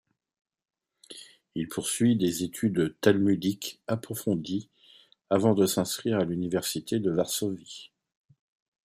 Il 1.53 1.67
poursuit 1.67 2.15
des 2.15 2.41
études 2.41 2.95
talmudiques 3.01 3.79
approfondies 3.85 4.67
avant 5.29 5.53
de 5.53 5.67
s'inscrire 5.67 6.17
à 6.17 6.25
l'université 6.25 6.97
de 6.99 7.11
Varsovie. 7.11 7.91